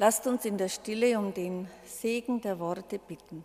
Lasst 0.00 0.28
uns 0.28 0.44
in 0.44 0.56
der 0.56 0.68
Stille 0.68 1.18
um 1.18 1.34
den 1.34 1.68
Segen 1.84 2.40
der 2.40 2.60
Worte 2.60 3.00
bitten. 3.00 3.44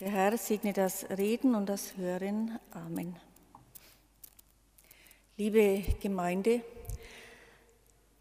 Der 0.00 0.10
Herr 0.10 0.38
segne 0.38 0.72
das 0.72 1.10
Reden 1.10 1.54
und 1.54 1.66
das 1.66 1.98
Hören. 1.98 2.58
Amen. 2.70 3.16
Liebe 5.36 5.82
Gemeinde, 6.00 6.62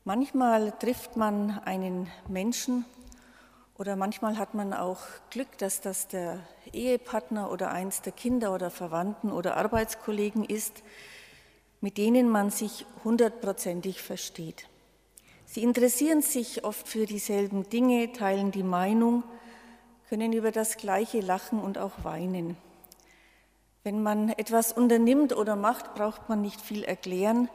manchmal 0.03 0.77
trifft 0.77 1.15
man 1.15 1.59
einen 1.59 2.11
Menschen 2.27 2.83
oder 3.77 3.95
manchmal 3.95 4.37
hat 4.37 4.53
man 4.53 4.73
auch 4.73 4.99
Glück, 5.29 5.57
dass 5.57 5.81
das 5.81 6.07
der 6.07 6.39
Ehepartner 6.71 7.51
oder 7.51 7.71
eins 7.71 8.01
der 8.01 8.13
Kinder 8.13 8.53
oder 8.53 8.69
Verwandten 8.69 9.31
oder 9.31 9.57
Arbeitskollegen 9.57 10.43
ist, 10.45 10.83
mit 11.81 11.97
denen 11.97 12.29
man 12.29 12.51
sich 12.51 12.85
hundertprozentig 13.03 14.01
versteht. 14.01 14.67
Sie 15.45 15.63
interessieren 15.63 16.21
sich 16.21 16.63
oft 16.63 16.87
für 16.87 17.05
dieselben 17.05 17.69
Dinge, 17.69 18.11
teilen 18.13 18.51
die 18.51 18.63
Meinung, 18.63 19.23
können 20.07 20.33
über 20.33 20.51
das 20.51 20.77
Gleiche 20.77 21.19
lachen 21.19 21.59
und 21.59 21.77
auch 21.77 22.03
weinen. 22.03 22.57
Wenn 23.83 24.01
man 24.01 24.29
etwas 24.29 24.71
unternimmt 24.71 25.35
oder 25.35 25.55
macht, 25.55 25.93
braucht 25.95 26.29
man 26.29 26.41
nicht 26.41 26.61
viel 26.61 26.83
erklären, 26.83 27.49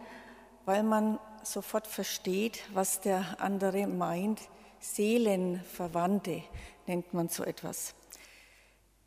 weil 0.66 0.82
man 0.82 1.18
sofort 1.42 1.86
versteht, 1.86 2.60
was 2.74 3.00
der 3.00 3.24
andere 3.38 3.86
meint. 3.86 4.40
Seelenverwandte 4.80 6.42
nennt 6.86 7.12
man 7.14 7.28
so 7.28 7.44
etwas. 7.44 7.94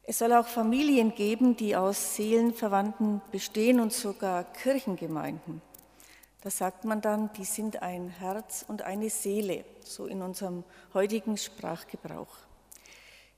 Es 0.04 0.20
soll 0.20 0.34
auch 0.34 0.48
Familien 0.48 1.14
geben, 1.16 1.56
die 1.56 1.76
aus 1.76 2.16
Seelenverwandten 2.16 3.22
bestehen 3.32 3.80
und 3.80 3.94
sogar 3.94 4.44
Kirchengemeinden. 4.44 5.62
Da 6.42 6.50
sagt 6.50 6.86
man 6.86 7.02
dann, 7.02 7.32
die 7.34 7.46
sind 7.46 7.84
ein 7.84 8.10
Herz 8.10 8.66
und 8.68 8.82
eine 8.82 9.12
Seele, 9.12 9.64
so 9.82 10.08
in 10.08 10.24
unserem 10.24 10.64
heutigen 10.94 11.38
Sprachgebrauch. 11.38 12.36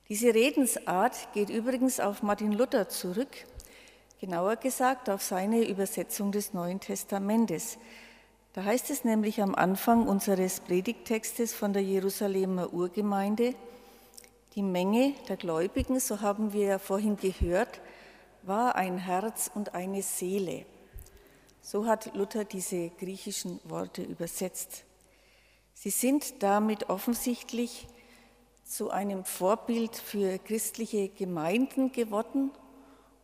Diese 0.08 0.34
Redensart 0.34 1.32
geht 1.34 1.50
übrigens 1.50 2.00
auf 2.00 2.22
Martin 2.22 2.52
Luther 2.52 2.88
zurück, 2.88 3.36
genauer 4.20 4.56
gesagt 4.56 5.10
auf 5.10 5.22
seine 5.22 5.68
Übersetzung 5.68 6.32
des 6.32 6.54
Neuen 6.54 6.80
Testamentes. 6.80 7.78
Da 8.54 8.62
heißt 8.62 8.90
es 8.90 9.02
nämlich 9.02 9.42
am 9.42 9.56
Anfang 9.56 10.06
unseres 10.06 10.60
Predigttextes 10.60 11.52
von 11.52 11.72
der 11.72 11.82
Jerusalemer 11.82 12.72
Urgemeinde, 12.72 13.56
die 14.54 14.62
Menge 14.62 15.14
der 15.28 15.36
Gläubigen, 15.36 15.98
so 15.98 16.20
haben 16.20 16.52
wir 16.52 16.66
ja 16.66 16.78
vorhin 16.78 17.16
gehört, 17.16 17.80
war 18.44 18.76
ein 18.76 18.96
Herz 18.96 19.50
und 19.52 19.74
eine 19.74 20.02
Seele. 20.02 20.66
So 21.62 21.86
hat 21.86 22.14
Luther 22.14 22.44
diese 22.44 22.90
griechischen 22.90 23.58
Worte 23.64 24.02
übersetzt. 24.02 24.84
Sie 25.72 25.90
sind 25.90 26.40
damit 26.44 26.88
offensichtlich 26.88 27.88
zu 28.62 28.90
einem 28.90 29.24
Vorbild 29.24 29.96
für 29.96 30.38
christliche 30.38 31.08
Gemeinden 31.08 31.90
geworden 31.90 32.52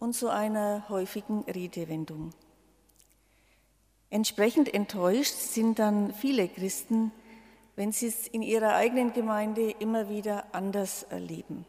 und 0.00 0.12
zu 0.12 0.28
einer 0.28 0.88
häufigen 0.88 1.44
Redewendung. 1.44 2.32
Entsprechend 4.10 4.74
enttäuscht 4.74 5.34
sind 5.34 5.78
dann 5.78 6.12
viele 6.12 6.48
Christen, 6.48 7.12
wenn 7.76 7.92
sie 7.92 8.08
es 8.08 8.26
in 8.26 8.42
ihrer 8.42 8.74
eigenen 8.74 9.12
Gemeinde 9.12 9.70
immer 9.70 10.08
wieder 10.08 10.44
anders 10.52 11.04
erleben. 11.04 11.64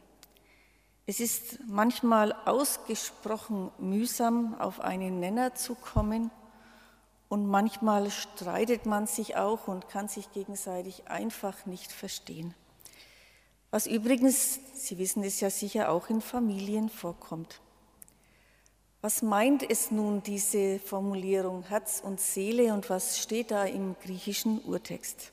Es 1.05 1.19
ist 1.19 1.59
manchmal 1.67 2.33
ausgesprochen 2.45 3.71
mühsam, 3.77 4.55
auf 4.59 4.79
einen 4.79 5.19
Nenner 5.19 5.55
zu 5.55 5.75
kommen 5.75 6.31
und 7.29 7.47
manchmal 7.47 8.09
streitet 8.09 8.85
man 8.85 9.07
sich 9.07 9.35
auch 9.35 9.67
und 9.67 9.87
kann 9.87 10.07
sich 10.07 10.31
gegenseitig 10.31 11.07
einfach 11.07 11.65
nicht 11.65 11.91
verstehen. 11.91 12.53
Was 13.69 13.87
übrigens, 13.87 14.59
Sie 14.73 14.97
wissen 14.97 15.23
es 15.23 15.39
ja 15.39 15.49
sicher, 15.49 15.89
auch 15.89 16.09
in 16.09 16.21
Familien 16.21 16.89
vorkommt. 16.89 17.61
Was 19.03 19.23
meint 19.23 19.67
es 19.67 19.89
nun 19.89 20.21
diese 20.21 20.77
Formulierung 20.77 21.63
Herz 21.63 22.03
und 22.05 22.19
Seele 22.21 22.71
und 22.71 22.87
was 22.91 23.17
steht 23.17 23.49
da 23.49 23.65
im 23.65 23.95
griechischen 23.99 24.61
Urtext? 24.63 25.31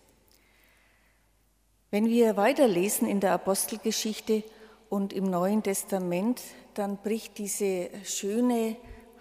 Wenn 1.91 2.07
wir 2.07 2.39
weiterlesen 2.39 3.07
in 3.07 3.21
der 3.21 3.33
Apostelgeschichte 3.33 4.43
und 4.89 5.13
im 5.13 5.25
Neuen 5.25 5.63
Testament, 5.63 6.41
dann 6.73 6.97
bricht 6.97 7.37
diese 7.37 7.91
schöne, 8.05 8.77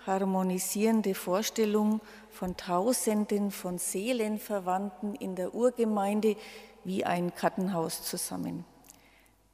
harmonisierende 0.05 1.13
Vorstellung 1.13 1.99
von 2.29 2.55
Tausenden 2.55 3.51
von 3.51 3.77
Seelenverwandten 3.77 5.15
in 5.15 5.35
der 5.35 5.53
Urgemeinde 5.53 6.37
wie 6.85 7.03
ein 7.03 7.35
Kartenhaus 7.35 8.01
zusammen. 8.03 8.63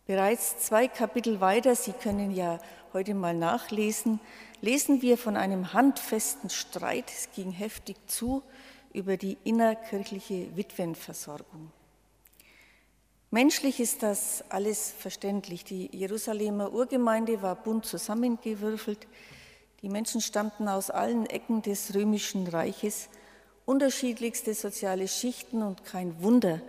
Bereits 0.06 0.58
zwei 0.58 0.90
Kapitel 0.90 1.40
weiter, 1.40 1.75
Sie 1.75 1.94
können 1.94 2.31
ja 2.31 2.59
heute 2.91 3.14
mal 3.14 3.34
nachlesen, 3.34 4.19
lesen 4.59 5.02
wir 5.02 5.18
von 5.18 5.38
einem 5.38 5.72
handfesten 5.72 6.50
Streit, 6.50 7.06
es 7.09 7.30
ging 7.34 7.52
heftig 7.52 7.96
zu, 8.08 8.44
über 8.91 9.16
die 9.16 9.38
innerkirchliche 9.46 10.58
Witwenversorgung. 10.58 11.72
Menschlich 13.31 13.80
ist 13.80 14.03
das 14.03 14.44
alles 14.50 14.91
verständlich. 14.91 15.64
Die 15.64 15.90
Jerusalemer 15.96 16.74
Urgemeinde 16.74 17.41
war 17.41 17.56
bunt 17.56 17.85
zusammengewürfelt. 17.85 19.08
Die 19.81 19.90
Menschen 19.90 20.20
stammten 20.20 20.68
aus 20.68 20.91
allen 20.91 21.25
Ecken 21.28 21.62
des 21.62 21.96
römischen 21.96 22.46
Reiches, 22.46 23.08
unterschiedlichste 23.66 24.53
soziale 24.53 25.08
Schichten 25.08 25.64
und 25.64 25.85
kein 25.85 26.22
Wunder, 26.22 26.62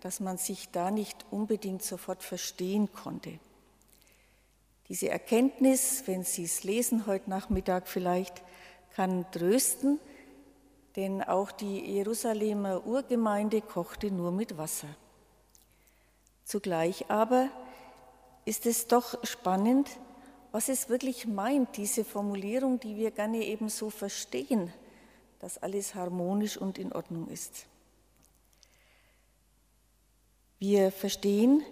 dass 0.00 0.20
man 0.20 0.38
sich 0.38 0.70
da 0.70 0.90
nicht 0.90 1.26
unbedingt 1.30 1.82
sofort 1.82 2.22
verstehen 2.22 2.92
konnte. 2.92 3.38
Diese 4.88 5.08
Erkenntnis, 5.08 6.02
wenn 6.06 6.24
Sie 6.24 6.44
es 6.44 6.64
lesen 6.64 7.06
heute 7.06 7.30
Nachmittag 7.30 7.86
vielleicht, 7.86 8.42
kann 8.94 9.30
trösten, 9.30 10.00
denn 10.96 11.22
auch 11.22 11.52
die 11.52 11.78
Jerusalemer 11.78 12.84
Urgemeinde 12.86 13.60
kochte 13.60 14.10
nur 14.10 14.32
mit 14.32 14.58
Wasser. 14.58 14.88
Zugleich 16.44 17.08
aber 17.08 17.48
ist 18.44 18.66
es 18.66 18.88
doch 18.88 19.24
spannend, 19.24 19.88
was 20.50 20.68
es 20.68 20.88
wirklich 20.88 21.28
meint, 21.28 21.76
diese 21.76 22.04
Formulierung, 22.04 22.80
die 22.80 22.96
wir 22.96 23.12
gerne 23.12 23.44
eben 23.44 23.68
so 23.68 23.90
verstehen, 23.90 24.72
dass 25.38 25.58
alles 25.58 25.94
harmonisch 25.94 26.56
und 26.56 26.78
in 26.78 26.92
Ordnung 26.92 27.28
ist. 27.28 27.66
Wir 30.62 30.92
verstehen 30.92 31.62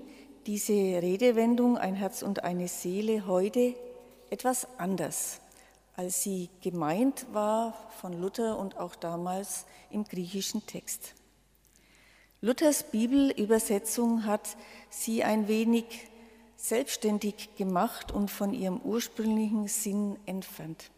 diese 0.47 0.73
Redewendung 0.73 1.77
ein 1.77 1.95
Herz 1.95 2.23
und 2.23 2.43
eine 2.43 2.69
Seele 2.69 3.27
heute 3.27 3.75
etwas 4.31 4.67
anders, 4.79 5.43
als 5.95 6.23
sie 6.23 6.49
gemeint 6.63 7.27
war 7.31 7.75
von 8.01 8.19
Luther 8.19 8.59
und 8.59 8.79
auch 8.79 8.97
damals 8.97 9.67
im 9.91 10.05
griechischen 10.05 10.65
Text. 10.65 11.13
Luthers 12.41 12.83
Bibelübersetzung 12.83 14.25
hat 14.25 14.57
sie 14.89 15.23
ein 15.23 15.49
wenig 15.49 15.85
selbstständig 16.57 17.57
gemacht 17.59 18.11
und 18.11 18.31
von 18.31 18.55
ihrem 18.55 18.81
ursprünglichen 18.81 19.69
Sinn 19.69 20.17
entfernt. 20.25 20.91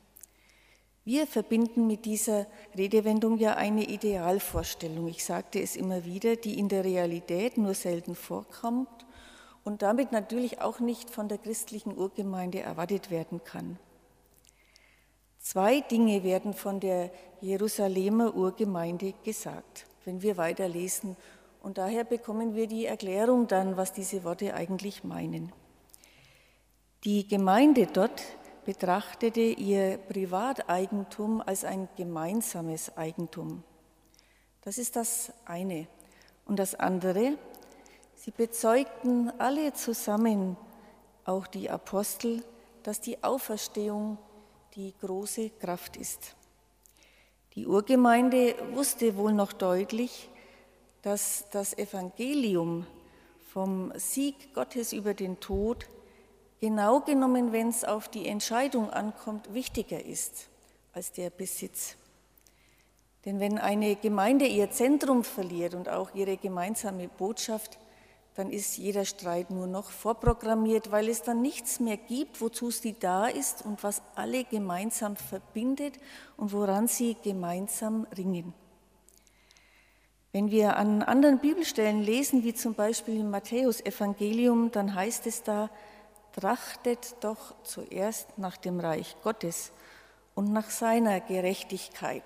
Wir 1.04 1.26
verbinden 1.26 1.86
mit 1.86 2.04
dieser 2.04 2.46
Redewendung 2.76 3.38
ja 3.38 3.54
eine 3.54 3.84
Idealvorstellung, 3.84 5.08
ich 5.08 5.24
sagte 5.24 5.60
es 5.60 5.76
immer 5.76 6.04
wieder, 6.04 6.36
die 6.36 6.58
in 6.58 6.68
der 6.68 6.84
Realität 6.84 7.56
nur 7.56 7.74
selten 7.74 8.14
vorkommt 8.14 9.06
und 9.64 9.82
damit 9.82 10.12
natürlich 10.12 10.60
auch 10.60 10.78
nicht 10.80 11.10
von 11.10 11.28
der 11.28 11.38
christlichen 11.38 11.96
Urgemeinde 11.96 12.60
erwartet 12.60 13.10
werden 13.10 13.42
kann. 13.44 13.78
Zwei 15.38 15.80
Dinge 15.80 16.22
werden 16.22 16.52
von 16.52 16.80
der 16.80 17.10
Jerusalemer 17.40 18.36
Urgemeinde 18.36 19.14
gesagt, 19.24 19.86
wenn 20.04 20.20
wir 20.20 20.36
weiterlesen. 20.36 21.16
Und 21.62 21.78
daher 21.78 22.04
bekommen 22.04 22.54
wir 22.54 22.66
die 22.66 22.84
Erklärung 22.86 23.46
dann, 23.46 23.76
was 23.76 23.92
diese 23.92 24.22
Worte 24.24 24.54
eigentlich 24.54 25.02
meinen. 25.02 25.52
Die 27.04 27.26
Gemeinde 27.26 27.86
dort 27.86 28.22
betrachtete 28.70 29.40
ihr 29.40 29.98
Privateigentum 29.98 31.42
als 31.44 31.64
ein 31.64 31.88
gemeinsames 31.96 32.96
Eigentum. 32.96 33.64
Das 34.62 34.78
ist 34.78 34.94
das 34.94 35.32
eine. 35.44 35.88
Und 36.46 36.60
das 36.60 36.76
andere, 36.76 37.36
Sie 38.14 38.30
bezeugten 38.30 39.32
alle 39.40 39.72
zusammen, 39.72 40.56
auch 41.24 41.48
die 41.48 41.68
Apostel, 41.68 42.44
dass 42.84 43.00
die 43.00 43.20
Auferstehung 43.24 44.18
die 44.76 44.94
große 45.00 45.50
Kraft 45.50 45.96
ist. 45.96 46.36
Die 47.56 47.66
Urgemeinde 47.66 48.54
wusste 48.72 49.16
wohl 49.16 49.32
noch 49.32 49.52
deutlich, 49.52 50.30
dass 51.02 51.44
das 51.50 51.76
Evangelium 51.76 52.86
vom 53.52 53.92
Sieg 53.96 54.54
Gottes 54.54 54.92
über 54.92 55.12
den 55.12 55.40
Tod 55.40 55.88
genau 56.60 57.00
genommen, 57.00 57.52
wenn 57.52 57.68
es 57.68 57.84
auf 57.84 58.08
die 58.08 58.26
Entscheidung 58.26 58.90
ankommt, 58.90 59.52
wichtiger 59.54 60.04
ist 60.04 60.48
als 60.92 61.12
der 61.12 61.30
Besitz. 61.30 61.96
Denn 63.24 63.38
wenn 63.40 63.58
eine 63.58 63.96
Gemeinde 63.96 64.46
ihr 64.46 64.70
Zentrum 64.70 65.24
verliert 65.24 65.74
und 65.74 65.88
auch 65.88 66.14
ihre 66.14 66.36
gemeinsame 66.36 67.08
Botschaft, 67.08 67.78
dann 68.34 68.50
ist 68.50 68.78
jeder 68.78 69.04
Streit 69.04 69.50
nur 69.50 69.66
noch 69.66 69.90
vorprogrammiert, 69.90 70.90
weil 70.90 71.08
es 71.08 71.22
dann 71.22 71.42
nichts 71.42 71.80
mehr 71.80 71.96
gibt, 71.96 72.40
wozu 72.40 72.70
sie 72.70 72.94
da 72.98 73.26
ist 73.26 73.64
und 73.64 73.82
was 73.82 74.02
alle 74.14 74.44
gemeinsam 74.44 75.16
verbindet 75.16 75.98
und 76.36 76.52
woran 76.52 76.86
sie 76.86 77.16
gemeinsam 77.22 78.06
ringen. 78.16 78.54
Wenn 80.32 80.50
wir 80.50 80.76
an 80.76 81.02
anderen 81.02 81.40
Bibelstellen 81.40 82.02
lesen, 82.02 82.44
wie 82.44 82.54
zum 82.54 82.74
Beispiel 82.74 83.18
im 83.18 83.30
Matthäus-Evangelium, 83.30 84.70
dann 84.70 84.94
heißt 84.94 85.26
es 85.26 85.42
da, 85.42 85.68
trachtet 86.32 87.16
doch 87.20 87.54
zuerst 87.64 88.38
nach 88.38 88.56
dem 88.56 88.80
Reich 88.80 89.16
Gottes 89.22 89.72
und 90.34 90.52
nach 90.52 90.70
seiner 90.70 91.20
Gerechtigkeit. 91.20 92.24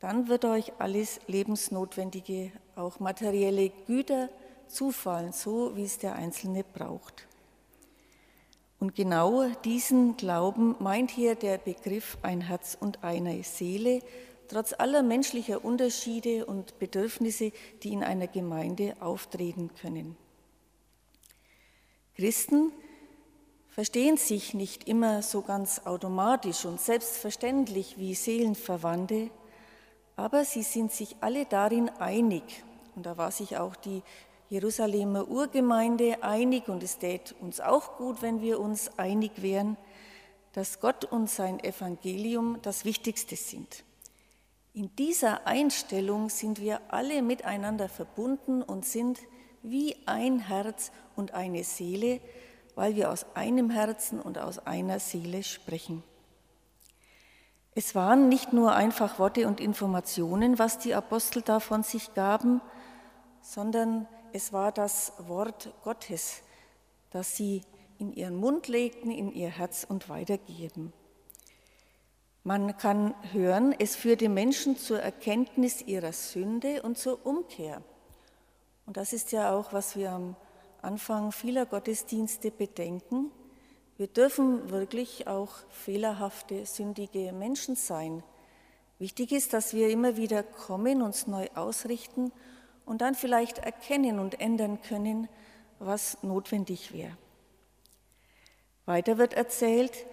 Dann 0.00 0.28
wird 0.28 0.44
euch 0.44 0.72
alles 0.78 1.20
Lebensnotwendige, 1.26 2.52
auch 2.74 3.00
materielle 3.00 3.70
Güter 3.86 4.30
zufallen, 4.66 5.32
so 5.32 5.76
wie 5.76 5.84
es 5.84 5.98
der 5.98 6.14
Einzelne 6.14 6.64
braucht. 6.64 7.26
Und 8.78 8.94
genau 8.94 9.46
diesen 9.64 10.16
Glauben 10.16 10.74
meint 10.78 11.10
hier 11.10 11.34
der 11.34 11.58
Begriff 11.58 12.16
ein 12.22 12.40
Herz 12.40 12.78
und 12.80 13.04
eine 13.04 13.42
Seele, 13.42 14.00
trotz 14.48 14.72
aller 14.72 15.02
menschlicher 15.02 15.62
Unterschiede 15.62 16.46
und 16.46 16.78
Bedürfnisse, 16.78 17.52
die 17.82 17.92
in 17.92 18.02
einer 18.02 18.26
Gemeinde 18.26 18.94
auftreten 19.00 19.70
können. 19.80 20.16
Christen 22.20 22.70
verstehen 23.70 24.18
sich 24.18 24.52
nicht 24.52 24.86
immer 24.86 25.22
so 25.22 25.40
ganz 25.40 25.86
automatisch 25.86 26.66
und 26.66 26.78
selbstverständlich 26.78 27.96
wie 27.96 28.14
Seelenverwandte, 28.14 29.30
aber 30.16 30.44
sie 30.44 30.62
sind 30.62 30.92
sich 30.92 31.16
alle 31.22 31.46
darin 31.46 31.88
einig, 31.88 32.42
und 32.94 33.06
da 33.06 33.16
war 33.16 33.30
sich 33.30 33.56
auch 33.56 33.74
die 33.74 34.02
Jerusalemer 34.50 35.28
Urgemeinde 35.28 36.22
einig, 36.22 36.68
und 36.68 36.82
es 36.82 36.98
tät 36.98 37.34
uns 37.40 37.58
auch 37.58 37.96
gut, 37.96 38.20
wenn 38.20 38.42
wir 38.42 38.60
uns 38.60 38.98
einig 38.98 39.40
wären, 39.40 39.78
dass 40.52 40.78
Gott 40.78 41.06
und 41.06 41.30
sein 41.30 41.58
Evangelium 41.64 42.58
das 42.60 42.84
Wichtigste 42.84 43.36
sind. 43.36 43.82
In 44.74 44.94
dieser 44.96 45.46
Einstellung 45.46 46.28
sind 46.28 46.60
wir 46.60 46.82
alle 46.88 47.22
miteinander 47.22 47.88
verbunden 47.88 48.62
und 48.62 48.84
sind 48.84 49.20
wie 49.62 49.96
ein 50.06 50.40
Herz 50.40 50.92
und 51.16 51.34
eine 51.34 51.64
Seele, 51.64 52.20
weil 52.74 52.96
wir 52.96 53.10
aus 53.10 53.26
einem 53.34 53.70
Herzen 53.70 54.20
und 54.20 54.38
aus 54.38 54.58
einer 54.66 55.00
Seele 55.00 55.42
sprechen. 55.42 56.02
Es 57.74 57.94
waren 57.94 58.28
nicht 58.28 58.52
nur 58.52 58.74
einfach 58.74 59.18
Worte 59.18 59.46
und 59.46 59.60
Informationen, 59.60 60.58
was 60.58 60.78
die 60.78 60.94
Apostel 60.94 61.42
da 61.42 61.60
von 61.60 61.82
sich 61.82 62.14
gaben, 62.14 62.60
sondern 63.42 64.08
es 64.32 64.52
war 64.52 64.72
das 64.72 65.12
Wort 65.18 65.72
Gottes, 65.84 66.42
das 67.10 67.36
sie 67.36 67.62
in 67.98 68.12
ihren 68.12 68.36
Mund 68.36 68.68
legten, 68.68 69.10
in 69.10 69.32
ihr 69.32 69.50
Herz 69.50 69.84
und 69.88 70.08
weitergeben. 70.08 70.92
Man 72.42 72.76
kann 72.78 73.14
hören, 73.32 73.74
es 73.78 73.96
führte 73.96 74.28
Menschen 74.28 74.76
zur 74.76 75.00
Erkenntnis 75.00 75.82
ihrer 75.82 76.12
Sünde 76.12 76.82
und 76.82 76.96
zur 76.96 77.24
Umkehr. 77.26 77.82
Und 78.90 78.96
das 78.96 79.12
ist 79.12 79.30
ja 79.30 79.52
auch, 79.52 79.72
was 79.72 79.94
wir 79.94 80.10
am 80.10 80.34
Anfang 80.82 81.30
vieler 81.30 81.64
Gottesdienste 81.64 82.50
bedenken. 82.50 83.30
Wir 83.96 84.08
dürfen 84.08 84.68
wirklich 84.70 85.28
auch 85.28 85.52
fehlerhafte, 85.68 86.66
sündige 86.66 87.30
Menschen 87.30 87.76
sein. 87.76 88.24
Wichtig 88.98 89.30
ist, 89.30 89.52
dass 89.52 89.74
wir 89.74 89.90
immer 89.90 90.16
wieder 90.16 90.42
kommen, 90.42 91.02
uns 91.02 91.28
neu 91.28 91.46
ausrichten 91.54 92.32
und 92.84 93.00
dann 93.00 93.14
vielleicht 93.14 93.58
erkennen 93.58 94.18
und 94.18 94.40
ändern 94.40 94.82
können, 94.82 95.28
was 95.78 96.20
notwendig 96.24 96.92
wäre. 96.92 97.16
Weiter 98.86 99.18
wird 99.18 99.34
erzählt, 99.34 100.04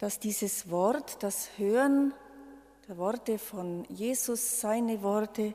dass 0.00 0.18
dieses 0.18 0.68
Wort, 0.68 1.22
das 1.22 1.50
Hören 1.58 2.12
der 2.88 2.98
Worte 2.98 3.38
von 3.38 3.84
Jesus, 3.84 4.60
seine 4.60 5.04
Worte, 5.04 5.54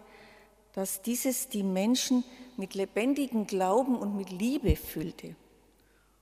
dass 0.73 1.01
dieses 1.01 1.50
die 1.50 1.63
Menschen 1.63 2.23
mit 2.57 2.75
lebendigem 2.75 3.47
Glauben 3.47 3.97
und 3.97 4.15
mit 4.15 4.29
Liebe 4.29 4.75
füllte. 4.75 5.35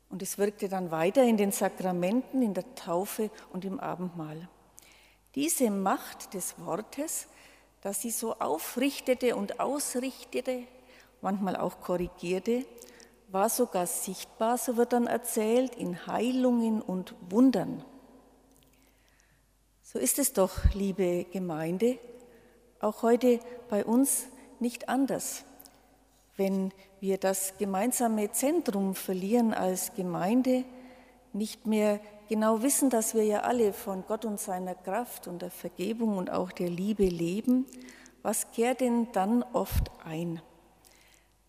Und 0.10 0.24
es 0.24 0.38
wirkte 0.38 0.70
dann 0.70 0.90
weiter 0.90 1.24
in 1.24 1.38
den 1.38 1.52
Sakramenten, 1.52 2.42
in 2.42 2.54
der 2.54 2.76
Taufe 2.76 3.30
und 3.54 3.64
im 3.64 3.80
Abendmahl. 3.80 4.50
Diese 5.36 5.70
Macht 5.70 6.34
des 6.34 6.56
Wortes, 6.60 7.28
das 7.82 8.02
sie 8.02 8.10
so 8.10 8.36
aufrichtete 8.36 9.36
und 9.36 9.60
ausrichtete, 9.60 10.64
manchmal 11.22 11.56
auch 11.56 11.82
korrigierte, 11.82 12.66
war 13.32 13.50
sogar 13.50 13.86
sichtbar, 13.86 14.58
so 14.58 14.76
wird 14.76 14.94
dann 14.94 15.06
erzählt, 15.06 15.76
in 15.76 16.08
Heilungen 16.08 16.82
und 16.82 17.14
Wundern. 17.30 17.86
So 19.84 20.00
ist 20.00 20.18
es 20.18 20.34
doch, 20.34 20.74
liebe 20.74 21.26
Gemeinde, 21.26 22.00
auch 22.80 23.04
heute 23.04 23.40
bei 23.70 23.86
uns 23.86 24.28
nicht 24.62 24.90
anders. 24.90 25.44
Wenn 26.38 26.72
wir 27.00 27.18
das 27.18 27.58
gemeinsame 27.58 28.32
Zentrum 28.32 28.96
verlieren 28.96 29.54
als 29.54 29.94
Gemeinde, 29.94 30.64
nicht 31.34 31.68
mehr 31.68 32.00
genau 32.28 32.62
wissen, 32.62 32.90
dass 32.90 33.14
wir 33.14 33.24
ja 33.24 33.42
alle 33.42 33.74
von 33.74 34.04
Gott 34.08 34.26
und 34.26 34.40
seiner 34.40 34.76
Kraft 34.76 35.28
und 35.28 35.42
der 35.42 35.52
Vergebung 35.52 36.18
und 36.18 36.30
auch 36.30 36.52
der 36.52 36.70
Liebe 36.70 37.06
leben, 37.06 37.66
was 38.22 38.52
kehrt 38.52 38.82
denn 38.82 39.08
dann 39.14 39.44
oft 39.54 39.92
ein? 40.04 40.42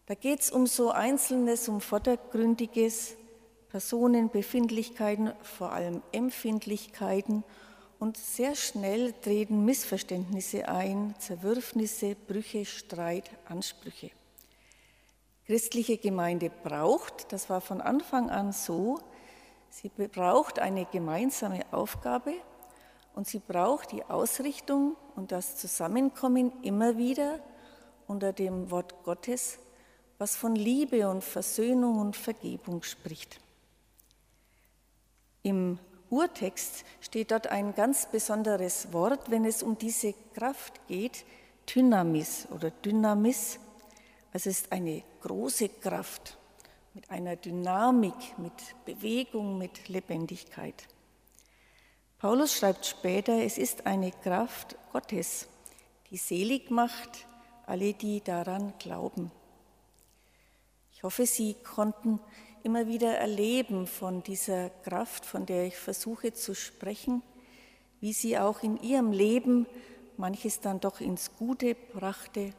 Da 0.06 0.15
geht 0.15 0.41
es 0.41 0.51
um 0.51 0.67
so 0.67 0.91
Einzelnes, 0.91 1.69
um 1.69 1.81
Vordergründiges, 1.81 3.17
Personen, 3.69 4.29
Befindlichkeiten, 4.29 5.33
vor 5.43 5.73
allem 5.73 6.03
Empfindlichkeiten 6.11 7.45
und 8.00 8.17
sehr 8.17 8.56
schnell 8.56 9.12
treten 9.12 9.64
Missverständnisse 9.67 10.67
ein, 10.67 11.14
Zerwürfnisse, 11.19 12.17
Brüche, 12.17 12.64
Streit, 12.64 13.31
Ansprüche. 13.47 14.11
Christliche 15.47 15.99
Gemeinde 15.99 16.50
braucht, 16.50 17.31
das 17.31 17.50
war 17.50 17.61
von 17.61 17.82
Anfang 17.82 18.31
an 18.31 18.52
so, 18.52 19.00
sie 19.69 19.91
braucht 19.91 20.58
eine 20.58 20.87
gemeinsame 20.87 21.61
Aufgabe 21.73 22.32
und 23.15 23.29
sie 23.29 23.39
braucht 23.39 23.93
die 23.93 24.05
Ausrichtung 24.05 24.96
und 25.15 25.31
das 25.31 25.56
Zusammenkommen 25.56 26.53
immer 26.63 26.96
wieder 26.96 27.39
unter 28.06 28.32
dem 28.32 28.70
Wort 28.70 28.94
Gottes, 29.05 29.58
was 30.17 30.36
von 30.36 30.56
Liebe 30.56 31.06
und 31.08 31.22
Versöhnung 31.22 31.98
und 31.98 32.17
Vergebung 32.17 32.82
spricht. 32.82 33.41
Im 35.43 35.79
Urtext 36.10 36.84
steht 37.00 37.31
dort 37.31 37.46
ein 37.46 37.74
ganz 37.74 38.06
besonderes 38.06 38.93
Wort, 38.93 39.31
wenn 39.31 39.44
es 39.44 39.62
um 39.62 39.79
diese 39.79 40.12
Kraft 40.34 40.86
geht, 40.88 41.24
Dynamis 41.72 42.48
oder 42.50 42.70
Dynamis. 42.70 43.60
Also 44.32 44.50
es 44.50 44.62
ist 44.62 44.72
eine 44.72 45.02
große 45.22 45.69
Kraft 45.69 46.36
mit 46.94 47.10
einer 47.10 47.36
Dynamik, 47.36 48.38
mit 48.38 48.52
Bewegung, 48.84 49.56
mit 49.58 49.88
Lebendigkeit. 49.88 50.88
Paulus 52.19 52.55
schreibt 52.55 52.84
später, 52.84 53.43
es 53.44 53.56
ist 53.56 53.86
eine 53.86 54.10
Kraft 54.10 54.76
Gottes, 54.93 55.48
die 56.10 56.17
selig 56.17 56.70
macht 56.70 57.26
alle, 57.67 57.94
die 57.94 58.20
daran 58.20 58.74
glauben. 58.81 59.31
Ich 60.93 61.05
hoffe, 61.05 61.24
Sie 61.24 61.55
konnten 61.55 62.20
immer 62.62 62.86
wieder 62.86 63.17
erleben 63.17 63.86
von 63.86 64.22
dieser 64.22 64.70
Kraft, 64.70 65.24
von 65.24 65.46
der 65.46 65.67
ich 65.67 65.76
versuche 65.76 66.32
zu 66.32 66.55
sprechen, 66.55 67.22
wie 68.00 68.12
sie 68.12 68.38
auch 68.38 68.62
in 68.62 68.76
ihrem 68.81 69.12
Leben 69.12 69.67
manches 70.17 70.60
dann 70.60 70.81
doch 70.81 71.00
ins 71.00 71.34
Gute 71.36 71.74
brachte 71.74 72.52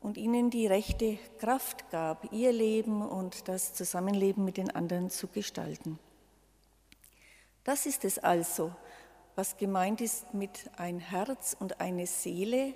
und 0.00 0.16
ihnen 0.16 0.50
die 0.50 0.66
rechte 0.66 1.18
Kraft 1.38 1.90
gab, 1.90 2.32
ihr 2.32 2.52
Leben 2.52 3.06
und 3.06 3.48
das 3.48 3.74
Zusammenleben 3.74 4.44
mit 4.44 4.56
den 4.56 4.70
anderen 4.70 5.10
zu 5.10 5.26
gestalten. 5.28 5.98
Das 7.64 7.86
ist 7.86 8.04
es 8.04 8.18
also, 8.18 8.72
was 9.34 9.56
gemeint 9.56 10.00
ist 10.00 10.32
mit 10.32 10.70
ein 10.76 10.98
Herz 10.98 11.56
und 11.58 11.80
eine 11.80 12.06
Seele, 12.06 12.74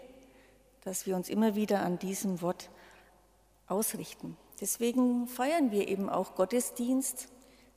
dass 0.83 1.07
wir 1.07 1.17
uns 1.17 1.29
immer 1.29 1.55
wieder 1.55 1.83
an 1.83 1.99
diesem 1.99 2.43
Wort 2.43 2.71
ausrichten. 3.67 4.37
Deswegen 4.61 5.27
feiern 5.27 5.71
wir 5.71 5.89
eben 5.89 6.11
auch 6.11 6.35
Gottesdienst. 6.35 7.29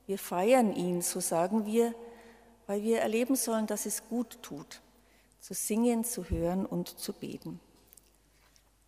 Wir 0.05 0.19
feiern 0.19 0.75
ihn, 0.75 1.01
so 1.01 1.19
sagen 1.21 1.65
wir, 1.65 1.95
weil 2.67 2.83
wir 2.83 2.99
erleben 2.99 3.35
sollen, 3.35 3.67
dass 3.67 3.85
es 3.85 4.07
gut 4.09 4.39
tut, 4.41 4.81
zu 5.39 5.53
singen, 5.53 6.03
zu 6.03 6.29
hören 6.29 6.65
und 6.65 6.89
zu 6.99 7.13
beten. 7.13 7.59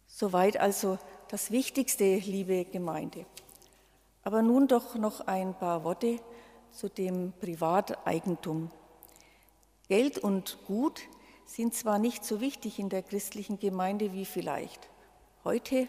Soweit 0.08 0.58
also 0.58 0.98
das 1.30 1.52
Wichtigste, 1.52 2.18
liebe 2.18 2.66
Gemeinde. 2.66 3.26
Aber 4.24 4.42
nun 4.42 4.68
doch 4.68 4.96
noch 4.96 5.22
ein 5.22 5.54
paar 5.54 5.84
Worte 5.84 6.20
zu 6.72 6.90
dem 6.90 7.32
Privateigentum. 7.40 8.72
Geld 9.88 10.18
und 10.18 10.58
Gut 10.68 11.02
sind 11.46 11.74
zwar 11.74 12.00
nicht 12.00 12.26
so 12.26 12.42
wichtig 12.42 12.80
in 12.80 12.90
der 12.90 13.04
christlichen 13.04 13.60
Gemeinde 13.60 14.14
wie 14.14 14.26
vielleicht 14.26 14.90
heute 15.44 15.88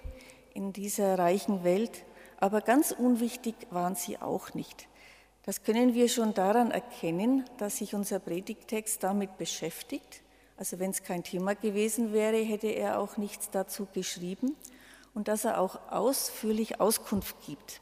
in 0.56 0.72
dieser 0.72 1.18
reichen 1.18 1.62
Welt, 1.62 2.04
aber 2.38 2.60
ganz 2.60 2.90
unwichtig 2.90 3.54
waren 3.70 3.94
sie 3.94 4.18
auch 4.18 4.54
nicht. 4.54 4.88
Das 5.44 5.62
können 5.62 5.94
wir 5.94 6.08
schon 6.08 6.34
daran 6.34 6.72
erkennen, 6.72 7.44
dass 7.58 7.76
sich 7.76 7.94
unser 7.94 8.18
Predigtext 8.18 9.02
damit 9.04 9.38
beschäftigt. 9.38 10.22
Also 10.56 10.78
wenn 10.78 10.90
es 10.90 11.02
kein 11.02 11.22
Thema 11.22 11.54
gewesen 11.54 12.12
wäre, 12.12 12.38
hätte 12.38 12.68
er 12.68 12.98
auch 12.98 13.16
nichts 13.16 13.50
dazu 13.50 13.86
geschrieben 13.92 14.56
und 15.14 15.28
dass 15.28 15.44
er 15.44 15.60
auch 15.60 15.78
ausführlich 15.90 16.80
Auskunft 16.80 17.36
gibt. 17.46 17.80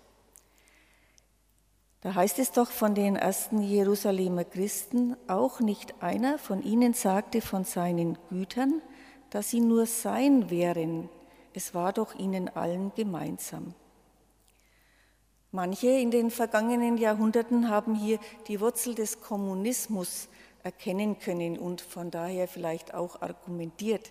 Da 2.03 2.15
heißt 2.15 2.39
es 2.39 2.53
doch 2.53 2.71
von 2.71 2.95
den 2.95 3.17
ersten 3.17 3.63
Jerusalemer 3.63 4.45
Christen, 4.45 5.17
auch 5.27 5.61
nicht 5.61 6.03
einer 6.03 6.39
von 6.39 6.63
ihnen 6.63 6.93
sagte 6.93 7.41
von 7.41 7.65
seinen 7.65 8.19
Gütern, 8.29 8.83
dass 9.31 9.49
sie 9.49 9.61
nur 9.61 9.87
sein 9.87 10.51
wären. 10.51 11.09
Es 11.57 11.73
war 11.73 11.93
doch 11.93 12.15
ihnen 12.17 12.49
allen 12.49 12.93
gemeinsam. 12.97 13.75
Manche 15.53 15.87
in 15.87 16.11
den 16.11 16.33
vergangenen 16.33 16.99
Jahrhunderten 16.99 17.71
haben 17.71 17.95
hier 17.95 18.19
die 18.49 18.61
Wurzel 18.61 18.97
des 18.97 19.21
Kommunismus 19.21 20.29
erkennen 20.65 21.21
können 21.21 21.57
und 21.57 21.81
von 21.81 22.11
daher 22.11 22.49
vielleicht 22.49 22.93
auch 22.93 23.23
argumentiert. 23.23 24.11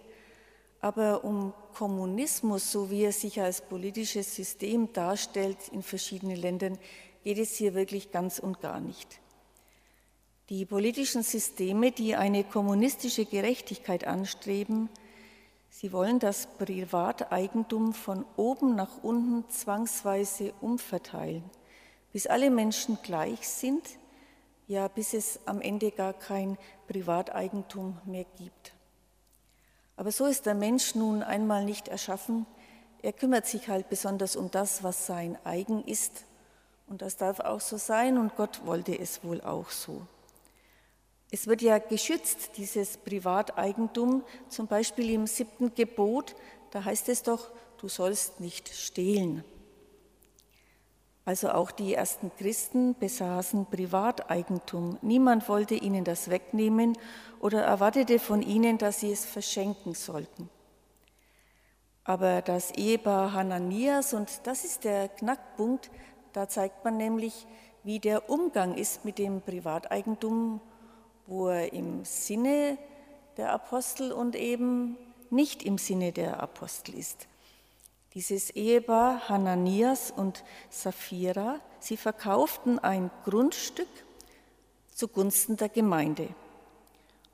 Aber 0.79 1.25
um 1.25 1.53
Kommunismus, 1.73 2.71
so 2.71 2.89
wie 2.89 3.03
er 3.03 3.11
sich 3.11 3.41
als 3.41 3.59
politisches 3.59 4.33
System 4.33 4.93
darstellt 4.93 5.57
in 5.73 5.83
verschiedenen 5.83 6.37
Ländern, 6.37 6.77
geht 7.25 7.39
es 7.39 7.57
hier 7.57 7.73
wirklich 7.73 8.11
ganz 8.11 8.39
und 8.39 8.61
gar 8.61 8.79
nicht. 8.79 9.19
Die 10.49 10.65
politischen 10.65 11.23
Systeme, 11.23 11.91
die 11.91 12.15
eine 12.15 12.45
kommunistische 12.45 13.25
Gerechtigkeit 13.25 14.05
anstreben, 14.07 14.89
sie 15.73 15.91
wollen 15.91 16.19
das 16.19 16.45
Privateigentum 16.59 17.93
von 17.93 18.25
oben 18.37 18.75
nach 18.75 19.01
unten 19.01 19.49
zwangsweise 19.49 20.53
umverteilen, 20.61 21.43
bis 22.11 22.27
alle 22.27 22.51
Menschen 22.51 22.99
gleich 23.01 23.47
sind, 23.49 23.83
ja 24.67 24.87
bis 24.87 25.15
es 25.15 25.39
am 25.45 25.61
Ende 25.61 25.89
gar 25.89 26.13
kein 26.13 26.59
Privateigentum 26.87 27.97
mehr 28.05 28.25
gibt. 28.37 28.73
Aber 29.95 30.11
so 30.11 30.27
ist 30.27 30.45
der 30.45 30.53
Mensch 30.53 30.93
nun 30.93 31.23
einmal 31.23 31.65
nicht 31.65 31.87
erschaffen. 31.87 32.45
Er 33.01 33.13
kümmert 33.13 33.47
sich 33.47 33.67
halt 33.67 33.89
besonders 33.89 34.35
um 34.35 34.51
das, 34.51 34.83
was 34.83 35.07
sein 35.07 35.39
eigen 35.43 35.83
ist 35.85 36.25
und 36.87 37.01
das 37.01 37.17
darf 37.17 37.39
auch 37.39 37.61
so 37.61 37.77
sein 37.77 38.19
und 38.19 38.35
Gott 38.35 38.63
wollte 38.65 38.97
es 38.97 39.23
wohl 39.23 39.41
auch 39.41 39.71
so. 39.71 40.05
Es 41.33 41.47
wird 41.47 41.63
ja 41.63 41.79
geschützt, 41.79 42.51
dieses 42.57 42.97
Privateigentum, 42.97 44.23
zum 44.49 44.67
Beispiel 44.67 45.09
im 45.09 45.25
siebten 45.25 45.73
Gebot, 45.73 46.35
da 46.69 46.85
heißt 46.85 47.09
es 47.09 47.23
doch, 47.23 47.49
du 47.79 47.87
sollst 47.87 48.39
nicht 48.39 48.69
stehlen. 48.69 49.43
Also 51.25 51.49
auch 51.49 51.71
die 51.71 51.95
ersten 51.95 52.31
Christen 52.37 52.93
besaßen 52.99 53.65
Privateigentum. 53.65 54.99
Niemand 55.01 55.49
wollte 55.49 55.73
ihnen 55.73 56.03
das 56.03 56.29
wegnehmen 56.29 56.95
oder 57.39 57.63
erwartete 57.63 58.19
von 58.19 58.43
ihnen, 58.43 58.77
dass 58.77 58.99
sie 58.99 59.11
es 59.11 59.25
verschenken 59.25 59.95
sollten. 59.95 60.51
Aber 62.03 62.43
das 62.43 62.69
Ehepaar 62.69 63.33
Hananias, 63.33 64.13
und 64.13 64.29
das 64.43 64.65
ist 64.65 64.83
der 64.83 65.09
Knackpunkt, 65.09 65.89
da 66.31 66.47
zeigt 66.47 66.85
man 66.85 66.97
nämlich, 66.97 67.47
wie 67.83 67.97
der 67.99 68.29
Umgang 68.29 68.75
ist 68.75 69.03
mit 69.03 69.17
dem 69.17 69.41
Privateigentum, 69.41 70.61
wo 71.27 71.47
er 71.47 71.73
im 71.73 72.05
Sinne 72.05 72.77
der 73.37 73.51
Apostel 73.51 74.11
und 74.11 74.35
eben 74.35 74.97
nicht 75.29 75.63
im 75.63 75.77
Sinne 75.77 76.11
der 76.11 76.41
Apostel 76.41 76.95
ist. 76.95 77.27
Dieses 78.13 78.51
Ehepaar 78.51 79.27
Hananias 79.27 80.11
und 80.11 80.43
Sapphira, 80.69 81.59
sie 81.79 81.97
verkauften 81.97 82.77
ein 82.77 83.09
Grundstück 83.25 83.87
zugunsten 84.93 85.57
der 85.57 85.69
Gemeinde. 85.69 86.29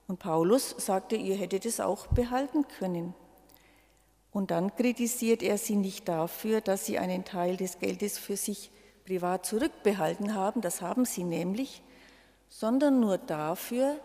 Und 0.07 0.19
Paulus 0.19 0.73
sagte, 0.77 1.15
ihr 1.15 1.35
hättet 1.35 1.65
es 1.65 1.79
auch 1.79 2.07
behalten 2.07 2.65
können. 2.79 3.13
Und 4.31 4.51
dann 4.51 4.75
kritisiert 4.75 5.43
er 5.43 5.57
sie 5.57 5.75
nicht 5.75 6.07
dafür, 6.07 6.61
dass 6.61 6.85
sie 6.85 6.97
einen 6.97 7.25
Teil 7.25 7.57
des 7.57 7.79
Geldes 7.79 8.17
für 8.17 8.37
sich 8.37 8.71
privat 9.05 9.45
zurückbehalten 9.45 10.35
haben, 10.35 10.61
das 10.61 10.81
haben 10.81 11.03
sie 11.03 11.23
nämlich, 11.23 11.81
sondern 12.49 12.99
nur 12.99 13.17
dafür, 13.17 13.97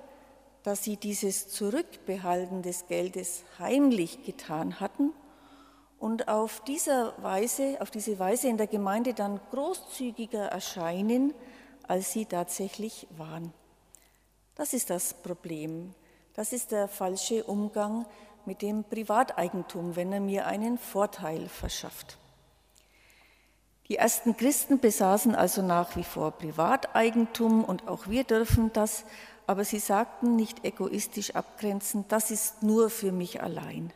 dass 0.62 0.84
sie 0.84 0.96
dieses 0.96 1.48
Zurückbehalten 1.48 2.62
des 2.62 2.86
Geldes 2.86 3.42
heimlich 3.58 4.24
getan 4.24 4.80
hatten 4.80 5.12
und 5.98 6.28
auf 6.28 6.62
dieser 6.64 7.14
Weise, 7.22 7.78
auf 7.80 7.90
diese 7.90 8.18
Weise 8.18 8.48
in 8.48 8.56
der 8.56 8.66
Gemeinde 8.66 9.14
dann 9.14 9.40
großzügiger 9.50 10.46
erscheinen, 10.46 11.34
als 11.86 12.12
sie 12.12 12.26
tatsächlich 12.26 13.06
waren. 13.16 13.52
Das 14.54 14.72
ist 14.72 14.90
das 14.90 15.14
Problem. 15.14 15.94
Das 16.34 16.52
ist 16.52 16.72
der 16.72 16.88
falsche 16.88 17.44
Umgang 17.44 18.06
mit 18.46 18.62
dem 18.62 18.84
Privateigentum, 18.84 19.96
wenn 19.96 20.12
er 20.12 20.20
mir 20.20 20.46
einen 20.46 20.78
Vorteil 20.78 21.48
verschafft. 21.48 22.18
Die 23.88 23.96
ersten 23.96 24.36
Christen 24.36 24.78
besaßen 24.78 25.34
also 25.34 25.60
nach 25.60 25.96
wie 25.96 26.04
vor 26.04 26.30
Privateigentum 26.30 27.64
und 27.64 27.86
auch 27.86 28.08
wir 28.08 28.24
dürfen 28.24 28.72
das, 28.72 29.04
aber 29.46 29.64
sie 29.64 29.78
sagten 29.78 30.36
nicht 30.36 30.64
egoistisch 30.64 31.34
abgrenzend, 31.34 32.10
das 32.10 32.30
ist 32.30 32.62
nur 32.62 32.88
für 32.88 33.12
mich 33.12 33.42
allein. 33.42 33.92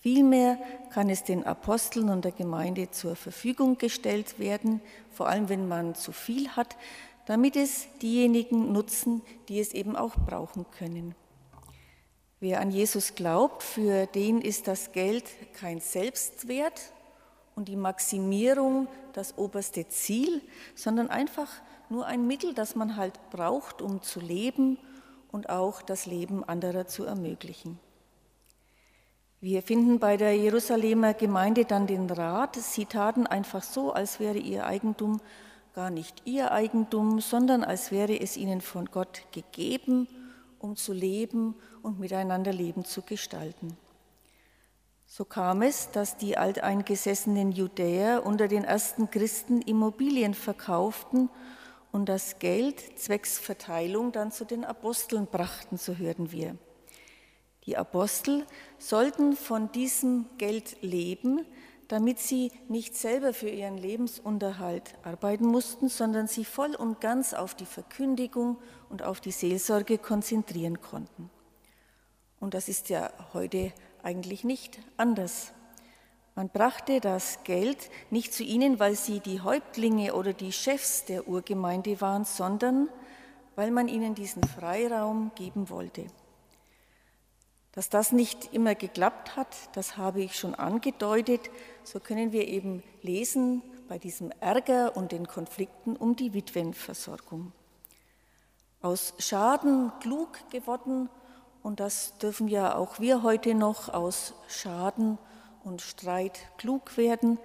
Vielmehr 0.00 0.58
kann 0.90 1.10
es 1.10 1.24
den 1.24 1.44
Aposteln 1.44 2.08
und 2.08 2.24
der 2.24 2.30
Gemeinde 2.32 2.90
zur 2.92 3.16
Verfügung 3.16 3.78
gestellt 3.78 4.38
werden, 4.38 4.80
vor 5.12 5.28
allem 5.28 5.48
wenn 5.48 5.66
man 5.66 5.96
zu 5.96 6.12
viel 6.12 6.50
hat, 6.50 6.76
damit 7.26 7.56
es 7.56 7.88
diejenigen 8.00 8.72
nutzen, 8.72 9.22
die 9.48 9.58
es 9.58 9.74
eben 9.74 9.96
auch 9.96 10.14
brauchen 10.14 10.64
können. 10.78 11.16
Wer 12.38 12.60
an 12.60 12.70
Jesus 12.70 13.16
glaubt, 13.16 13.64
für 13.64 14.06
den 14.06 14.40
ist 14.40 14.68
das 14.68 14.92
Geld 14.92 15.24
kein 15.54 15.80
Selbstwert, 15.80 16.92
und 17.58 17.66
die 17.66 17.74
Maximierung 17.74 18.86
das 19.14 19.36
oberste 19.36 19.88
Ziel, 19.88 20.42
sondern 20.76 21.10
einfach 21.10 21.48
nur 21.88 22.06
ein 22.06 22.24
Mittel, 22.24 22.54
das 22.54 22.76
man 22.76 22.94
halt 22.94 23.18
braucht, 23.30 23.82
um 23.82 24.00
zu 24.00 24.20
leben 24.20 24.78
und 25.32 25.50
auch 25.50 25.82
das 25.82 26.06
Leben 26.06 26.44
anderer 26.44 26.86
zu 26.86 27.02
ermöglichen. 27.02 27.80
Wir 29.40 29.64
finden 29.64 29.98
bei 29.98 30.16
der 30.16 30.36
Jerusalemer 30.36 31.14
Gemeinde 31.14 31.64
dann 31.64 31.88
den 31.88 32.08
Rat, 32.08 32.54
sie 32.54 32.86
taten 32.86 33.26
einfach 33.26 33.64
so, 33.64 33.92
als 33.92 34.20
wäre 34.20 34.38
ihr 34.38 34.64
Eigentum 34.64 35.20
gar 35.74 35.90
nicht 35.90 36.22
ihr 36.26 36.52
Eigentum, 36.52 37.20
sondern 37.20 37.64
als 37.64 37.90
wäre 37.90 38.20
es 38.20 38.36
ihnen 38.36 38.60
von 38.60 38.86
Gott 38.86 39.22
gegeben, 39.32 40.06
um 40.60 40.76
zu 40.76 40.92
leben 40.92 41.56
und 41.82 41.98
miteinander 41.98 42.52
Leben 42.52 42.84
zu 42.84 43.02
gestalten. 43.02 43.76
So 45.10 45.24
kam 45.24 45.62
es, 45.62 45.90
dass 45.90 46.18
die 46.18 46.36
alteingesessenen 46.36 47.50
Judäer 47.50 48.26
unter 48.26 48.46
den 48.46 48.62
ersten 48.62 49.10
Christen 49.10 49.62
Immobilien 49.62 50.34
verkauften 50.34 51.30
und 51.90 52.10
das 52.10 52.38
Geld 52.38 52.98
zwecks 52.98 53.38
Verteilung 53.38 54.12
dann 54.12 54.30
zu 54.30 54.44
den 54.44 54.66
Aposteln 54.66 55.26
brachten, 55.26 55.78
so 55.78 55.96
hörten 55.96 56.30
wir. 56.30 56.58
Die 57.64 57.78
Apostel 57.78 58.44
sollten 58.76 59.34
von 59.34 59.72
diesem 59.72 60.26
Geld 60.36 60.76
leben, 60.82 61.46
damit 61.88 62.18
sie 62.18 62.52
nicht 62.68 62.94
selber 62.94 63.32
für 63.32 63.48
ihren 63.48 63.78
Lebensunterhalt 63.78 64.94
arbeiten 65.04 65.46
mussten, 65.46 65.88
sondern 65.88 66.26
sich 66.26 66.46
voll 66.46 66.74
und 66.74 67.00
ganz 67.00 67.32
auf 67.32 67.54
die 67.54 67.64
Verkündigung 67.64 68.58
und 68.90 69.02
auf 69.02 69.22
die 69.22 69.32
Seelsorge 69.32 69.96
konzentrieren 69.96 70.82
konnten. 70.82 71.30
Und 72.40 72.52
das 72.52 72.68
ist 72.68 72.90
ja 72.90 73.10
heute 73.32 73.72
eigentlich 74.02 74.44
nicht 74.44 74.78
anders. 74.96 75.52
Man 76.34 76.50
brachte 76.50 77.00
das 77.00 77.42
Geld 77.42 77.90
nicht 78.10 78.32
zu 78.32 78.44
ihnen, 78.44 78.78
weil 78.78 78.94
sie 78.94 79.18
die 79.20 79.40
Häuptlinge 79.40 80.14
oder 80.14 80.32
die 80.32 80.52
Chefs 80.52 81.04
der 81.04 81.26
Urgemeinde 81.26 82.00
waren, 82.00 82.24
sondern 82.24 82.88
weil 83.56 83.72
man 83.72 83.88
ihnen 83.88 84.14
diesen 84.14 84.44
Freiraum 84.44 85.32
geben 85.34 85.68
wollte. 85.68 86.06
Dass 87.72 87.88
das 87.88 88.12
nicht 88.12 88.54
immer 88.54 88.76
geklappt 88.76 89.36
hat, 89.36 89.56
das 89.72 89.96
habe 89.96 90.22
ich 90.22 90.38
schon 90.38 90.54
angedeutet. 90.54 91.50
So 91.82 91.98
können 91.98 92.30
wir 92.32 92.46
eben 92.46 92.82
lesen 93.02 93.62
bei 93.88 93.98
diesem 93.98 94.30
Ärger 94.40 94.96
und 94.96 95.12
den 95.12 95.26
Konflikten 95.26 95.96
um 95.96 96.14
die 96.14 96.34
Witwenversorgung. 96.34 97.52
Aus 98.80 99.14
Schaden 99.18 99.90
klug 100.00 100.38
geworden 100.50 101.08
und 101.68 101.80
das 101.80 102.16
dürfen 102.16 102.48
ja 102.48 102.76
auch 102.76 102.98
wir 102.98 103.22
heute 103.22 103.54
noch 103.54 103.92
aus 103.92 104.32
Schaden 104.48 105.18
und 105.64 105.82
Streit 105.82 106.40
klug 106.56 106.96
werden, 106.96 107.36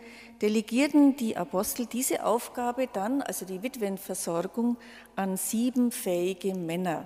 delegierten 0.42 1.18
die 1.18 1.36
Apostel 1.36 1.88
diese 1.88 2.26
Aufgabe 2.26 2.88
dann, 2.88 3.22
also 3.22 3.46
die 3.46 3.62
Witwenversorgung, 3.64 4.78
an 5.18 5.36
sieben 5.36 5.92
fähige 5.92 6.56
Männer. 6.56 7.06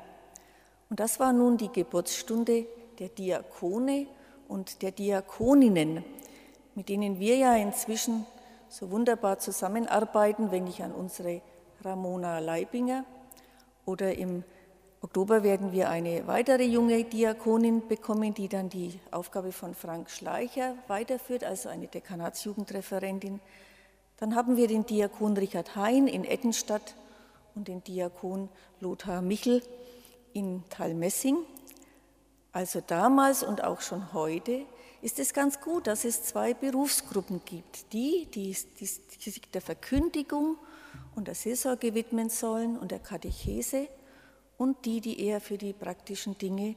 Und 0.91 1.00
das 1.00 1.19
war 1.19 1.33
nun 1.33 1.57
die 1.57 1.71
Geburtsstunde 1.71 2.67
der 3.00 3.09
Diakone 3.09 4.05
und 4.47 4.83
der 4.83 4.91
Diakoninnen, 4.91 6.05
mit 6.75 6.88
denen 6.88 7.19
wir 7.19 7.36
ja 7.36 7.55
inzwischen 7.55 8.27
so 8.69 8.91
wunderbar 8.91 9.39
zusammenarbeiten, 9.39 10.51
wenn 10.51 10.67
ich 10.67 10.83
an 10.83 10.91
unsere 10.91 11.41
Ramona 11.83 12.38
Leibinger 12.38 13.05
oder 13.88 14.15
im 14.15 14.43
Oktober 15.07 15.41
werden 15.41 15.71
wir 15.71 15.89
eine 15.89 16.27
weitere 16.27 16.65
junge 16.65 17.05
Diakonin 17.05 17.87
bekommen, 17.87 18.33
die 18.33 18.49
dann 18.49 18.67
die 18.67 18.99
Aufgabe 19.09 19.53
von 19.53 19.73
Frank 19.73 20.09
Schleicher 20.09 20.75
weiterführt, 20.89 21.45
also 21.45 21.69
eine 21.69 21.87
Dekanatsjugendreferentin. 21.87 23.39
Dann 24.17 24.35
haben 24.35 24.57
wir 24.57 24.67
den 24.67 24.85
Diakon 24.85 25.37
Richard 25.37 25.77
Hein 25.77 26.07
in 26.07 26.25
Ettenstadt 26.25 26.95
und 27.55 27.69
den 27.69 27.81
Diakon 27.85 28.49
Lothar 28.81 29.21
Michel 29.21 29.63
in 30.33 30.65
Talmessing. 30.69 31.37
Also 32.51 32.81
damals 32.85 33.43
und 33.43 33.63
auch 33.63 33.79
schon 33.79 34.11
heute 34.11 34.65
ist 35.01 35.19
es 35.19 35.33
ganz 35.33 35.61
gut, 35.61 35.87
dass 35.87 36.03
es 36.03 36.23
zwei 36.23 36.53
Berufsgruppen 36.53 37.39
gibt, 37.45 37.93
die, 37.93 38.27
die, 38.35 38.53
die 38.77 38.85
sich 38.85 39.41
der 39.53 39.61
Verkündigung 39.61 40.57
und 41.15 41.29
der 41.29 41.35
Seelsorge 41.35 41.93
widmen 41.93 42.29
sollen 42.29 42.77
und 42.77 42.91
der 42.91 42.99
Katechese 42.99 43.87
und 44.57 44.85
die, 44.85 45.01
die 45.01 45.21
eher 45.21 45.39
für 45.41 45.57
die 45.57 45.73
praktischen 45.73 46.37
Dinge, 46.37 46.75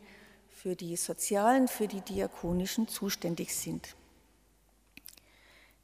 für 0.49 0.77
die 0.77 0.97
sozialen, 0.97 1.69
für 1.69 1.89
die 1.89 2.03
diakonischen 2.03 2.89
zuständig 2.89 3.55
sind. 3.55 3.97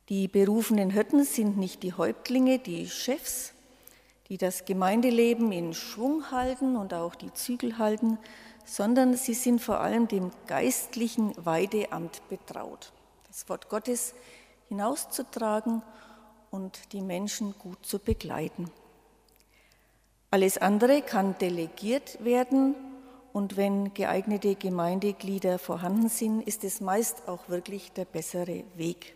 Die 0.09 0.29
berufenen 0.29 0.91
Hirten 0.91 1.25
sind 1.25 1.57
nicht 1.57 1.83
die 1.83 1.95
Häuptlinge, 1.95 2.59
die 2.59 2.89
Chefs, 2.89 3.53
die 4.29 4.39
das 4.39 4.65
Gemeindeleben 4.65 5.51
in 5.51 5.75
Schwung 5.75 6.31
halten 6.31 6.77
und 6.77 6.95
auch 6.95 7.15
die 7.15 7.33
Zügel 7.33 7.79
halten, 7.79 8.19
sondern 8.65 9.17
sie 9.17 9.35
sind 9.35 9.61
vor 9.61 9.81
allem 9.81 10.09
dem 10.09 10.31
geistlichen 10.47 11.33
Weideamt 11.45 12.21
betraut, 12.29 12.93
das 13.29 13.49
Wort 13.49 13.69
Gottes 13.69 14.15
hinauszutragen 14.69 15.83
und 16.51 16.93
die 16.93 17.01
Menschen 17.01 17.55
gut 17.59 17.85
zu 17.87 17.99
begleiten. 17.99 18.71
Alles 20.31 20.59
andere 20.59 21.03
kann 21.03 21.39
delegiert 21.39 22.23
werden 22.25 22.75
und 23.33 23.57
wenn 23.57 23.95
geeignete 23.95 24.57
Gemeindeglieder 24.57 25.59
vorhanden 25.59 26.09
sind, 26.09 26.43
ist 26.43 26.65
es 26.65 26.81
meist 26.81 27.29
auch 27.29 27.49
wirklich 27.49 27.93
der 27.93 28.07
bessere 28.07 28.65
Weg. 28.75 29.15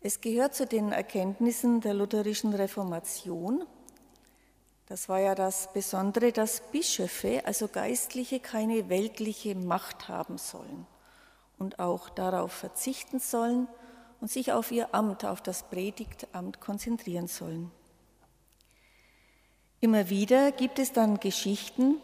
Es 0.00 0.20
gehört 0.20 0.54
zu 0.54 0.66
den 0.66 0.92
Erkenntnissen 0.92 1.80
der 1.80 1.94
lutherischen 1.94 2.52
Reformation. 2.52 3.64
Das 4.86 5.08
war 5.08 5.18
ja 5.18 5.34
das 5.34 5.72
Besondere, 5.72 6.30
dass 6.30 6.62
Bischöfe, 6.72 7.42
also 7.46 7.68
Geistliche, 7.68 8.38
keine 8.38 8.88
weltliche 8.88 9.54
Macht 9.54 10.08
haben 10.08 10.38
sollen 10.38 10.86
und 11.58 11.78
auch 11.78 12.08
darauf 12.10 12.52
verzichten 12.52 13.18
sollen 13.18 13.66
und 14.20 14.30
sich 14.30 14.52
auf 14.52 14.70
ihr 14.72 14.94
Amt, 14.94 15.24
auf 15.24 15.40
das 15.42 15.64
Predigtamt 15.64 16.60
konzentrieren 16.60 17.28
sollen. 17.28 17.70
Immer 19.80 20.10
wieder 20.10 20.50
gibt 20.50 20.80
es 20.80 20.92
dann 20.92 21.20
Geschichten 21.20 22.00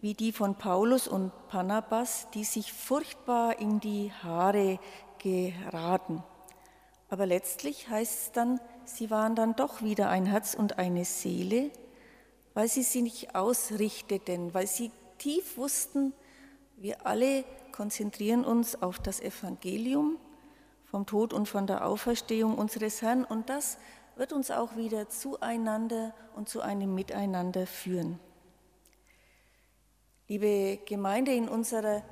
wie 0.00 0.14
die 0.14 0.32
von 0.32 0.56
Paulus 0.56 1.06
und 1.06 1.30
Panabas, 1.46 2.26
die 2.34 2.42
sich 2.42 2.72
furchtbar 2.72 3.60
in 3.60 3.78
die 3.78 4.10
Haare 4.24 4.80
geraten. 5.18 6.24
Aber 7.08 7.24
letztlich 7.24 7.88
heißt 7.88 8.20
es 8.20 8.32
dann, 8.32 8.60
sie 8.84 9.10
waren 9.10 9.36
dann 9.36 9.54
doch 9.54 9.82
wieder 9.82 10.08
ein 10.08 10.26
Herz 10.26 10.54
und 10.54 10.78
eine 10.78 11.04
Seele, 11.04 11.70
weil 12.54 12.66
sie 12.66 12.82
sich 12.82 13.36
ausrichteten, 13.36 14.52
weil 14.52 14.66
sie 14.66 14.90
tief 15.18 15.56
wussten, 15.56 16.12
wir 16.76 17.06
alle 17.06 17.44
konzentrieren 17.70 18.44
uns 18.44 18.82
auf 18.82 18.98
das 18.98 19.20
Evangelium 19.20 20.16
vom 20.84 21.06
Tod 21.06 21.32
und 21.32 21.48
von 21.48 21.68
der 21.68 21.86
Auferstehung 21.86 22.58
unseres 22.58 23.00
Herrn 23.00 23.22
und 23.24 23.48
das 23.48 23.78
wird 24.16 24.32
uns 24.32 24.50
auch 24.50 24.76
wieder 24.76 25.08
zueinander 25.08 26.14
und 26.36 26.48
zu 26.48 26.60
einem 26.60 26.94
Miteinander 26.94 27.66
führen. 27.66 28.18
Liebe 30.28 30.78
Gemeinde, 30.86 31.32
in 31.32 31.48
unserer 31.48 32.02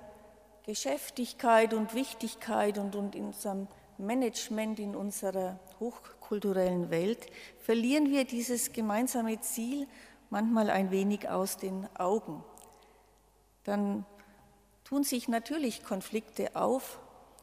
Geschäftigkeit 0.65 1.75
und 1.75 1.95
Wichtigkeit 1.95 2.79
und, 2.79 2.95
und 2.95 3.15
in 3.15 3.27
unserem 3.27 3.69
Management 4.01 4.79
in 4.79 4.97
unserer 4.97 5.59
hochkulturellen 5.79 6.91
Welt 6.91 7.27
verlieren 7.59 8.11
wir 8.11 8.25
dieses 8.25 8.73
gemeinsame 8.73 9.41
Ziel 9.41 9.87
manchmal 10.31 10.71
ein 10.71 10.91
wenig 10.91 11.29
aus 11.29 11.57
den 11.57 11.89
Augen. 11.97 12.43
Dann 13.65 14.07
tun 14.85 15.05
sich 15.05 15.29
natürlich 15.29 15.85
Konflikte 15.85 16.57
auf 16.57 17.01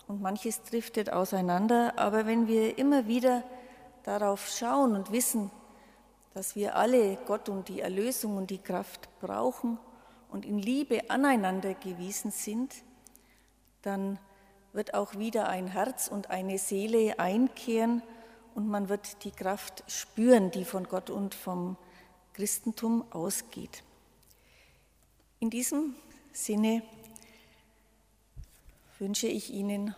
und 0.08 0.22
manches 0.22 0.64
driftet 0.64 1.12
auseinander, 1.12 1.94
aber 1.98 2.26
wenn 2.26 2.48
wir 2.48 2.78
immer 2.78 3.08
wieder 3.08 3.44
darauf 4.08 4.48
schauen 4.48 4.96
und 4.96 5.12
wissen, 5.12 5.52
dass 6.34 6.56
wir 6.56 6.78
alle 6.78 7.18
Gott 7.26 7.50
und 7.50 7.68
die 7.68 7.82
Erlösung 7.82 8.38
und 8.38 8.50
die 8.50 8.58
Kraft 8.58 9.10
brauchen 9.20 9.78
und 10.30 10.46
in 10.46 10.60
Liebe 10.60 11.10
aneinander 11.10 11.74
gewiesen 11.74 12.32
sind, 12.32 12.74
dann 13.82 14.18
wird 14.72 14.94
auch 14.94 15.16
wieder 15.16 15.50
ein 15.50 15.68
Herz 15.68 16.08
und 16.08 16.30
eine 16.30 16.58
Seele 16.58 17.20
einkehren 17.20 18.02
und 18.56 18.70
man 18.70 18.88
wird 18.88 19.26
die 19.26 19.32
Kraft 19.32 19.84
spüren, 19.88 20.52
die 20.52 20.64
von 20.64 20.86
Gott 20.86 21.10
und 21.10 21.36
vom 21.36 21.76
Christentum 22.34 23.04
ausgeht. 23.12 23.84
In 25.42 25.50
diesem 25.50 25.96
Sinne 26.32 26.82
wünsche 29.00 29.28
ich 29.28 29.52
Ihnen 29.52 29.94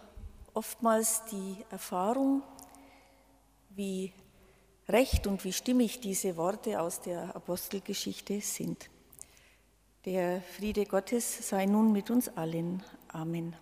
oftmals 0.56 1.26
die 1.26 1.58
Erfahrung, 1.70 2.42
wie 3.80 4.12
recht 4.90 5.26
und 5.26 5.46
wie 5.46 5.54
stimmig 5.54 6.02
diese 6.02 6.36
Worte 6.36 6.82
aus 6.82 7.00
der 7.00 7.34
Apostelgeschichte 7.34 8.42
sind. 8.42 8.90
Der 10.04 10.42
Friede 10.42 10.84
Gottes 10.84 11.48
sei 11.48 11.66
nun 11.66 11.94
mit 11.94 12.12
uns 12.12 12.28
allen. 12.28 12.84
Amen. 13.08 13.56